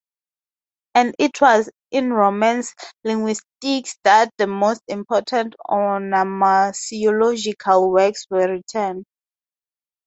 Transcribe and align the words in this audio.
And 0.95 1.13
it 1.19 1.39
was 1.41 1.69
in 1.91 2.11
Romance 2.11 2.73
linguistics 3.03 3.97
that 4.03 4.31
the 4.39 4.47
most 4.47 4.81
important 4.87 5.53
onomasiological 5.69 7.87
works 7.91 8.25
were 8.31 8.47
written. 8.51 9.05